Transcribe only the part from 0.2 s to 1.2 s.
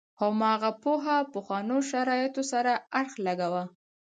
هماغه پوهه